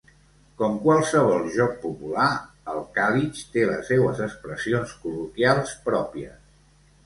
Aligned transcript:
Com 0.61 0.77
qualsevol 0.85 1.45
joc 1.55 1.75
popular, 1.83 2.31
el 2.75 2.81
calitx 2.97 3.45
té 3.59 3.67
les 3.75 3.93
seues 3.95 4.25
expressions 4.31 4.99
col·loquials 5.07 5.79
pròpies. 5.89 6.45